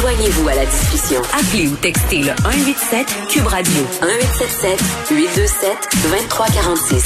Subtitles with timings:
[0.00, 1.22] Joignez-vous à la discussion.
[1.32, 5.70] Appelez ou textez le 187 Cube Radio 1877 827
[6.02, 7.04] 2346.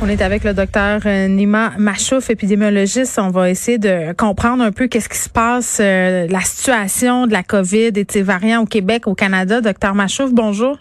[0.00, 3.18] On est avec le docteur euh, Nima Machouf, épidémiologiste.
[3.18, 7.32] On va essayer de comprendre un peu qu'est-ce qui se passe, euh, la situation de
[7.32, 9.60] la COVID et de ses variants au Québec, au Canada.
[9.60, 10.78] Docteur Machouf, bonjour.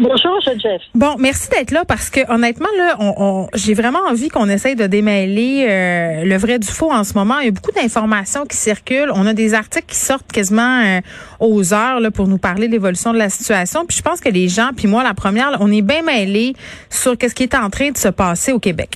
[0.00, 0.80] Bonjour, Jeff.
[0.94, 4.86] Bon, merci d'être là parce que honnêtement là, on, j'ai vraiment envie qu'on essaye de
[4.86, 7.38] démêler euh, le vrai du faux en ce moment.
[7.40, 9.12] Il y a beaucoup d'informations qui circulent.
[9.14, 11.00] On a des articles qui sortent quasiment euh,
[11.38, 13.84] aux heures là, pour nous parler de l'évolution de la situation.
[13.84, 16.54] Puis je pense que les gens, puis moi la première, on est bien mêlés
[16.88, 18.92] sur qu'est-ce qui est en train de se passer au Québec.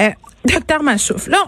[0.00, 0.10] Euh,
[0.44, 1.38] Docteur Machouf, là,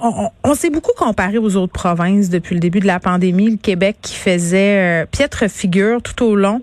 [0.42, 3.50] on, s'est beaucoup comparé aux autres provinces depuis le début de la pandémie.
[3.50, 6.60] Le Québec qui faisait euh, piètre figure tout au long.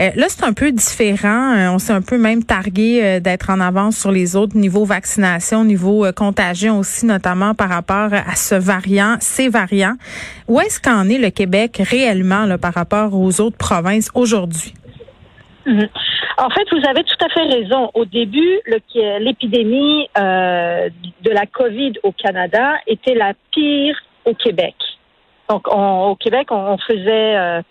[0.00, 1.52] Euh, là, c'est un peu différent.
[1.54, 5.64] Euh, on s'est un peu même targué d'être en avance sur les autres niveau vaccination,
[5.64, 9.96] niveau contagion aussi, notamment par rapport à ce variant, ces variants.
[10.46, 14.74] Où est-ce qu'en est le Québec réellement par rapport aux autres provinces aujourd'hui?
[15.66, 15.88] Mhm.
[16.38, 17.90] En fait, vous avez tout à fait raison.
[17.94, 18.60] Au début,
[19.20, 20.88] l'épidémie euh,
[21.22, 24.74] de la COVID au Canada était la pire au Québec.
[25.48, 27.62] Donc, au Québec, on, faisait, euh,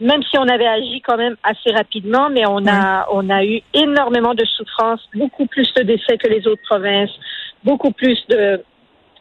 [0.00, 3.62] même si on avait agi quand même assez rapidement, mais on a, on a eu
[3.72, 7.12] énormément de souffrances, beaucoup plus de décès que les autres provinces,
[7.62, 8.62] beaucoup plus de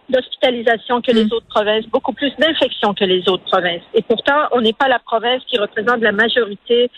[0.10, 1.32] d'hospitalisation que les mm.
[1.32, 3.84] autres provinces, beaucoup plus d'infections que les autres provinces.
[3.94, 6.92] Et pourtant, on n'est pas la province qui représente la majorité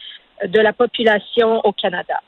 [0.43, 2.21] de la population au Canada.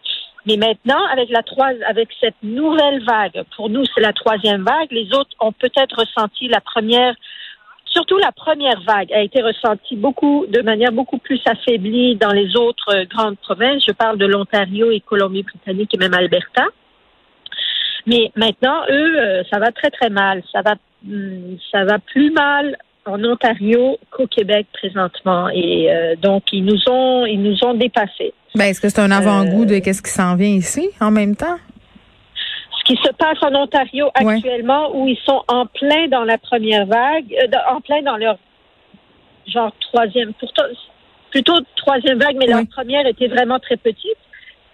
[0.46, 1.42] Mais maintenant, avec la
[1.88, 4.92] avec cette nouvelle vague, pour nous c'est la troisième vague.
[4.92, 7.16] Les autres ont peut-être ressenti la première,
[7.86, 12.56] surtout la première vague a été ressentie beaucoup de manière beaucoup plus affaiblie dans les
[12.56, 13.84] autres grandes provinces.
[13.86, 16.66] Je parle de l'Ontario et Colombie-Britannique et même Alberta.
[18.06, 20.42] Mais maintenant, eux, euh, ça va très très mal.
[20.54, 25.50] Ça va, hmm, ça va plus mal en Ontario qu'au Québec présentement.
[25.50, 28.34] Et euh, donc, ils nous ont, ils nous ont dépassés.
[28.56, 31.36] Ben, est-ce que c'est un avant-goût de euh, qu'est-ce qui s'en vient ici en même
[31.36, 31.58] temps?
[32.80, 36.86] Ce qui se passe en Ontario actuellement, où ils sont en plein dans la première
[36.86, 38.38] vague, euh, en plein dans leur
[39.48, 40.64] genre troisième, pourtant
[41.32, 44.18] plutôt troisième vague, mais leur première était vraiment très petite.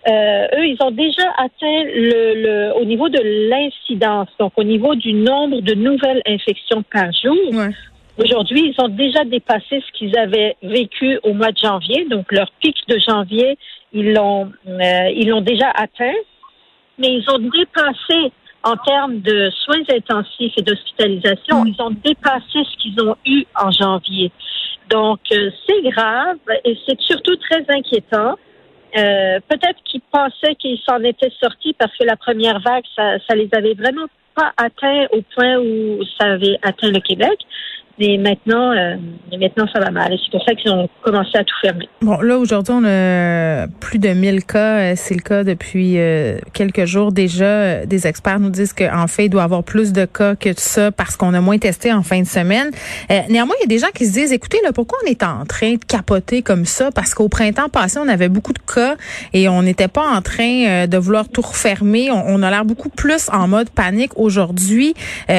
[0.07, 5.13] eux, ils ont déjà atteint le, le au niveau de l'incidence, donc au niveau du
[5.13, 7.53] nombre de nouvelles infections par jour.
[8.17, 12.05] Aujourd'hui, ils ont déjà dépassé ce qu'ils avaient vécu au mois de janvier.
[12.09, 13.57] Donc, leur pic de janvier,
[13.91, 16.13] ils l'ont, euh, ils l'ont déjà atteint.
[16.99, 18.31] Mais ils ont dépassé
[18.63, 23.71] en termes de soins intensifs et d'hospitalisation, ils ont dépassé ce qu'ils ont eu en
[23.71, 24.31] janvier.
[24.89, 28.35] Donc, euh, c'est grave et c'est surtout très inquiétant.
[28.95, 33.35] Euh, peut-être qu'ils pensaient qu'ils s'en étaient sortis parce que la première vague, ça, ça
[33.35, 37.37] les avait vraiment pas atteint au point où ça avait atteint le Québec.
[37.99, 38.95] Mais maintenant, euh,
[39.39, 40.17] maintenant, ça va mal.
[40.23, 41.87] C'est pour ça qu'ils ont commencé à tout fermer.
[42.01, 44.95] Bon, là, aujourd'hui, on a plus de 1000 cas.
[44.95, 47.85] C'est le cas depuis euh, quelques jours déjà.
[47.85, 50.91] Des experts nous disent qu'en fait, il doit y avoir plus de cas que ça
[50.91, 52.71] parce qu'on a moins testé en fin de semaine.
[53.11, 55.21] Euh, néanmoins, il y a des gens qui se disent, écoutez, là, pourquoi on est
[55.21, 56.89] en train de capoter comme ça?
[56.91, 58.95] Parce qu'au printemps passé, on avait beaucoup de cas
[59.33, 62.09] et on n'était pas en train de vouloir tout refermer.
[62.09, 64.95] On, a l'air beaucoup plus en mode panique aujourd'hui.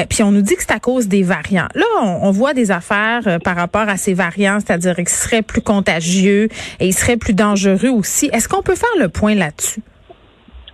[0.09, 1.67] puis on nous dit que c'est à cause des variants.
[1.75, 5.41] Là, on, on voit des affaires euh, par rapport à ces variants, c'est-à-dire qu'ils seraient
[5.41, 8.29] plus contagieux et ils seraient plus dangereux aussi.
[8.33, 9.81] Est-ce qu'on peut faire le point là-dessus?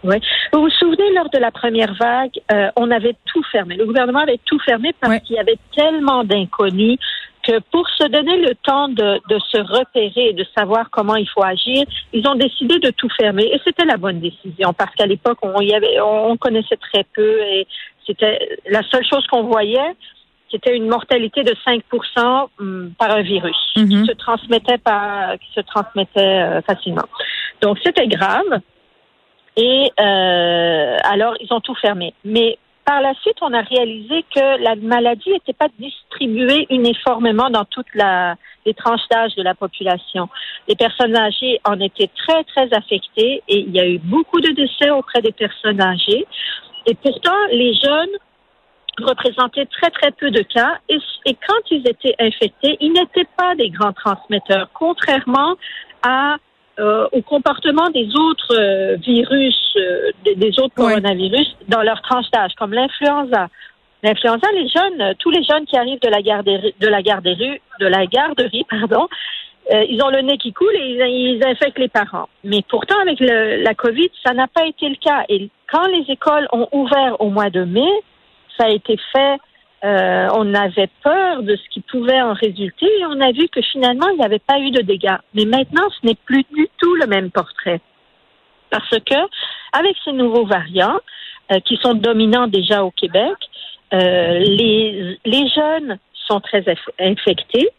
[0.03, 0.15] Oui.
[0.51, 3.75] Vous vous souvenez, lors de la première vague, euh, on avait tout fermé.
[3.75, 6.97] Le gouvernement avait tout fermé parce qu'il y avait tellement d'inconnus
[7.43, 9.19] que pour se donner le temps de,
[9.51, 13.43] se repérer et de savoir comment il faut agir, ils ont décidé de tout fermer.
[13.43, 17.39] Et c'était la bonne décision parce qu'à l'époque, on y avait, on connaissait très peu
[17.41, 17.67] et
[18.05, 19.95] c'était la seule chose qu'on voyait,
[20.51, 24.05] c'était une mortalité de 5% hum, par un virus qui mhm.
[24.05, 27.05] se transmettait pas, qui se transmettait euh, facilement.
[27.61, 28.59] Donc c'était grave.
[29.57, 32.13] Et euh, alors ils ont tout fermé.
[32.23, 37.65] Mais par la suite, on a réalisé que la maladie n'était pas distribuée uniformément dans
[37.65, 40.29] toutes les tranches d'âge de la population.
[40.67, 44.49] Les personnes âgées en étaient très, très affectées et il y a eu beaucoup de
[44.49, 46.25] décès auprès des personnes âgées.
[46.87, 48.17] Et pourtant, les jeunes
[48.99, 50.77] représentaient très, très peu de cas.
[50.89, 55.55] Et, et quand ils étaient infectés, ils n'étaient pas des grands transmetteurs, contrairement
[56.03, 56.37] à
[56.79, 62.53] euh, au comportement des autres euh, virus, euh, des, autres coronavirus dans leur tranche d'âge,
[62.57, 63.49] comme l'influenza.
[64.01, 67.85] L'influenza, les jeunes, tous les jeunes qui arrivent de la garderie, de la garderie, de
[67.85, 69.07] la garderie, pardon,
[69.69, 72.29] ils ont le nez qui coule et ils, infectent les parents.
[72.43, 75.23] Mais pourtant, avec le, la COVID, ça n'a pas été le cas.
[75.29, 77.91] Et quand les écoles ont ouvert au mois de mai,
[78.57, 79.39] ça a été fait
[79.83, 83.61] euh, on avait peur de ce qui pouvait en résulter et on a vu que
[83.61, 85.17] finalement, il n'y avait pas eu de dégâts.
[85.33, 87.81] Mais maintenant, ce n'est plus du tout le même portrait.
[88.69, 89.15] Parce que,
[89.73, 90.99] avec ces nouveaux variants,
[91.51, 93.35] euh, qui sont dominants déjà au Québec,
[93.93, 96.63] euh, les, les jeunes sont très
[96.99, 97.69] infectés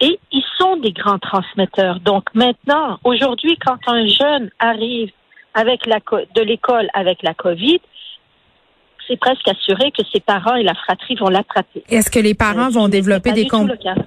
[0.00, 2.00] et ils sont des grands transmetteurs.
[2.00, 5.12] Donc maintenant, aujourd'hui, quand un jeune arrive
[5.54, 5.98] avec la,
[6.34, 7.80] de l'école avec la COVID,
[9.10, 11.82] c'est presque assuré que ses parents et la fratrie vont l'attraper.
[11.90, 13.48] Est-ce que les parents euh, vont développer des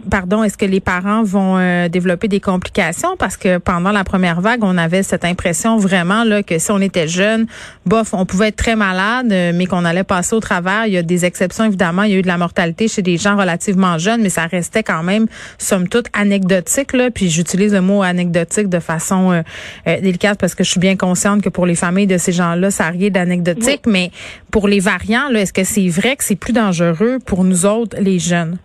[0.09, 3.17] pardon, est-ce que les parents vont euh, développer des complications?
[3.17, 6.79] Parce que pendant la première vague, on avait cette impression vraiment là que si on
[6.79, 7.47] était jeune,
[7.85, 10.87] bof, on pouvait être très malade, euh, mais qu'on allait passer au travers.
[10.87, 13.17] Il y a des exceptions évidemment, il y a eu de la mortalité chez des
[13.17, 15.27] gens relativement jeunes, mais ça restait quand même
[15.57, 19.43] somme toute anecdotique là, puis j'utilise le mot anecdotique de façon
[19.85, 22.89] délicate parce que je suis bien consciente que pour les familles de ces gens-là, ça
[22.89, 24.11] rien d'anecdotique, mais
[24.53, 28.59] pour les est-ce que c'est vrai que c'est plus dangereux pour nous autres, les jeunes?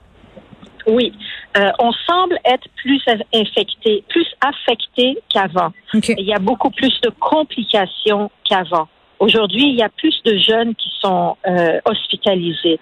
[0.87, 1.14] Oui.
[1.56, 3.02] Euh, on semble être plus
[3.35, 5.73] infecté, plus affecté qu'avant.
[5.94, 8.87] Il y a beaucoup plus de complications qu'avant.
[9.19, 12.79] Aujourd'hui, il y a plus de jeunes qui sont euh, hospitalisés.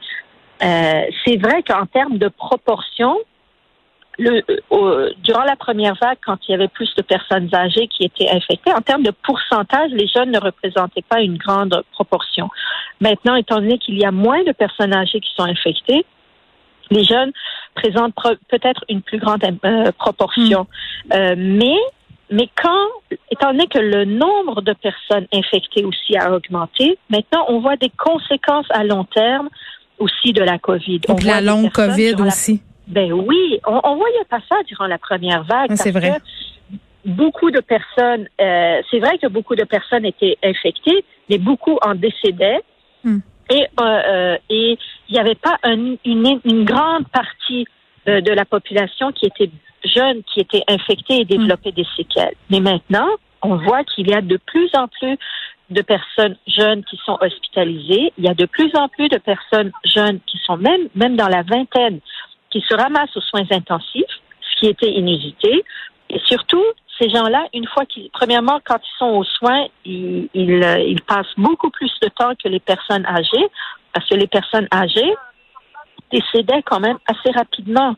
[0.65, 3.17] Euh, c'est vrai qu'en termes de proportion,
[4.19, 4.43] le,
[4.73, 8.31] euh, durant la première vague, quand il y avait plus de personnes âgées qui étaient
[8.31, 12.49] infectées, en termes de pourcentage, les jeunes ne représentaient pas une grande proportion.
[13.01, 16.05] Maintenant, étant donné qu'il y a moins de personnes âgées qui sont infectées,
[16.91, 17.33] les jeunes
[17.75, 18.15] présentent
[18.49, 20.67] peut-être une plus grande euh, proportion.
[21.07, 21.13] Hmm.
[21.13, 21.77] Euh, mais
[22.29, 27.61] mais quand, étant donné que le nombre de personnes infectées aussi a augmenté, maintenant on
[27.61, 29.49] voit des conséquences à long terme
[29.99, 31.01] aussi de la COVID.
[31.01, 32.63] Donc la longue COVID aussi.
[32.87, 35.75] Ben oui, on, on voyait pas ça durant la première vague.
[35.75, 36.19] c'est vrai.
[37.05, 41.95] beaucoup de personnes, euh, c'est vrai que beaucoup de personnes étaient infectées, mais beaucoup en
[41.95, 42.61] décédaient.
[43.05, 43.19] Hmm.
[43.51, 44.79] Et euh, euh, et
[45.09, 47.67] il n'y avait pas une, une, grande partie
[48.07, 49.51] de la population qui était
[49.85, 51.39] jeune, qui était infectée et hmm.
[51.39, 52.35] développait des séquelles.
[52.51, 53.09] Mais maintenant,
[53.43, 55.17] on voit qu'il y a de plus en plus
[55.71, 58.13] de personnes jeunes qui sont hospitalisées.
[58.19, 61.29] Il y a de plus en plus de personnes jeunes qui sont même même dans
[61.29, 62.01] la vingtaine
[62.51, 64.05] qui se ramassent aux soins intensifs,
[64.41, 65.65] ce qui était inusité.
[66.11, 66.65] Et surtout,
[67.01, 71.03] ces gens-là, une fois qu'ils, premièrement, quand ils sont aux soins, ils, ils, euh, ils,
[71.03, 73.47] passent beaucoup plus de temps que les personnes âgées,
[73.93, 75.15] parce que les personnes âgées
[76.11, 77.97] décédaient quand même assez rapidement.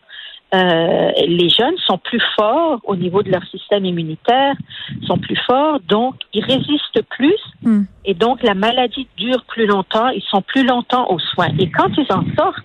[0.55, 4.55] Euh, les jeunes sont plus forts au niveau de leur système immunitaire,
[5.07, 7.83] sont plus forts, donc ils résistent plus, hmm.
[8.07, 11.51] et donc la maladie dure plus longtemps, ils sont plus longtemps aux soins.
[11.59, 12.65] Et quand ils en sortent,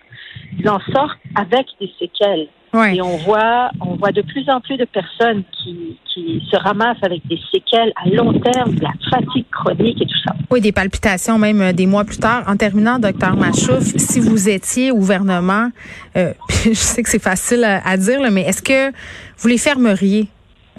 [0.59, 2.47] ils en sortent avec des séquelles.
[2.91, 7.03] Et on voit, on voit de plus en plus de personnes qui, qui se ramassent
[7.03, 10.33] avec des séquelles à long terme, de la fatigue chronique et tout ça.
[10.49, 12.43] Oui, des palpitations même euh, des mois plus tard.
[12.47, 15.69] En terminant, docteur Machouf, si vous étiez au gouvernement,
[16.17, 18.91] euh, je sais que c'est facile à, dire, mais est-ce que
[19.37, 20.27] vous les fermeriez,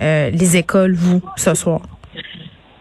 [0.03, 1.83] euh, les écoles, vous, ce soir?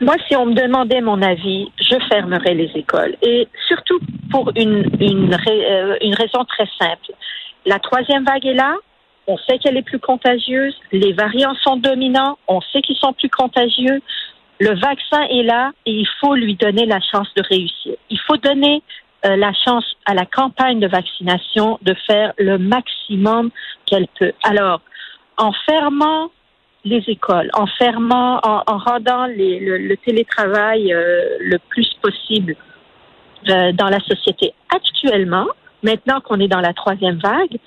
[0.03, 3.15] Moi, si on me demandait mon avis, je fermerais les écoles.
[3.22, 4.00] Et surtout
[4.31, 7.13] pour une, euh, une raison très simple.
[7.65, 8.75] La troisième vague est là.
[9.27, 10.75] On sait qu'elle est plus contagieuse.
[10.91, 12.38] Les variants sont dominants.
[12.50, 14.01] On sait qu'ils sont plus contagieux.
[14.60, 17.95] Le vaccin est là et il faut lui donner la chance de réussir.
[18.10, 18.83] Il faut donner
[19.25, 23.51] euh, la chance à la campagne de vaccination de faire le maximum
[23.86, 24.33] qu'elle peut.
[24.43, 24.81] Alors,
[25.38, 26.29] en fermant
[26.86, 32.56] les écoles, en fermant, en, rendant le, télétravail euh, le plus possible
[33.50, 34.54] euh, dans la société.
[34.74, 35.48] Actuellement,
[35.82, 37.58] maintenant qu'on est dans la troisième vague,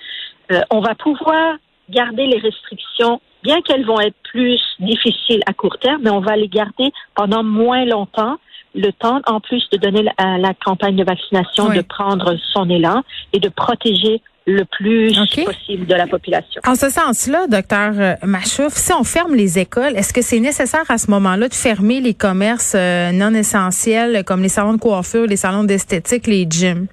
[0.51, 1.55] euh, on va pouvoir
[1.89, 6.35] garder les restrictions, bien qu'elles vont être plus difficiles à court terme, mais on va
[6.35, 8.37] les garder pendant moins longtemps
[8.75, 13.03] le temps, en plus de donner à la campagne de vaccination de prendre son élan
[13.33, 15.13] et de protéger le plus
[15.43, 16.61] possible de la population.
[16.65, 20.89] En ce sens-là, docteur euh, Machouf, si on ferme les écoles, est-ce que c'est nécessaire
[20.89, 25.25] à ce moment-là de fermer les commerces euh, non essentiels comme les salons de coiffure,
[25.25, 26.87] les salons d'esthétique, les gyms?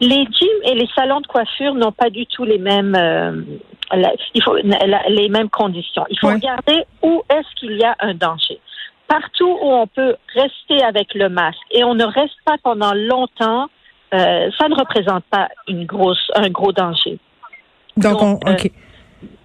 [0.00, 3.32] Les gyms et les salons de coiffure n'ont pas du tout les mêmes euh,
[4.34, 6.04] il faut, les mêmes conditions.
[6.10, 8.60] Il faut regarder où est-ce qu'il y a un danger.
[9.08, 13.68] Partout où on peut rester avec le masque et on ne reste pas pendant longtemps
[14.14, 17.18] euh, ça ne représente pas une grosse, un gros danger.
[17.96, 18.54] Donc, on, euh,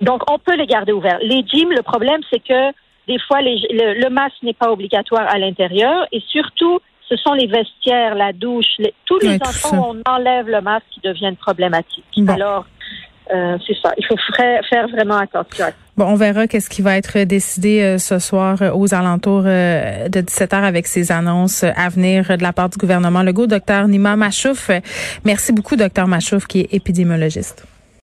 [0.02, 1.20] donc, on peut les garder ouverts.
[1.22, 2.72] Les gyms, le problème, c'est que
[3.08, 6.80] des fois, les, le, masque n'est pas obligatoire à l'intérieur et surtout,
[7.10, 11.36] ce sont les vestiaires, la douche, tous les enfants, on enlève le masque qui deviennent
[11.36, 12.06] problématiques.
[12.30, 12.66] Alors,
[13.34, 13.94] euh, c'est ça.
[13.98, 14.16] Il faut
[14.70, 15.66] faire vraiment attention.
[15.96, 20.22] Bon, on verra qu'est-ce qui va être décidé euh, ce soir euh, aux alentours de
[20.22, 23.46] 17 h avec ces annonces à venir de la part du gouvernement Legault.
[23.46, 24.72] Docteur Nima Machouf,
[25.24, 27.66] merci beaucoup, docteur Machouf, qui est épidémiologiste.